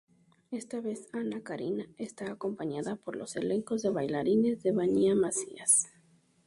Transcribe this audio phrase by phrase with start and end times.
[0.49, 5.89] Esta vez Anna Carina está acompañada por los elenco de bailarines de Vania Masías.